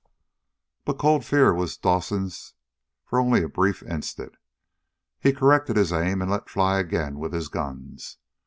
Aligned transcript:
But 0.83 0.97
cold 0.97 1.23
fear 1.23 1.53
was 1.53 1.77
Dawson's 1.77 2.55
for 3.05 3.19
only 3.19 3.43
a 3.43 3.47
brief 3.47 3.83
instant. 3.83 4.33
He 5.19 5.31
corrected 5.31 5.77
his 5.77 5.93
aim 5.93 6.23
and 6.23 6.31
let 6.31 6.49
fly 6.49 6.79
again 6.79 7.19
with 7.19 7.33
his 7.33 7.49
guns. 7.49 8.17